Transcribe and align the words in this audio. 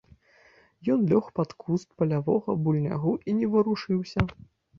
Ён 0.93 1.03
лёг 1.11 1.25
пад 1.39 1.53
куст 1.63 1.87
палявога 1.99 2.57
быльнягу 2.65 3.13
і 3.29 3.37
не 3.43 3.53
варушыўся. 3.53 4.27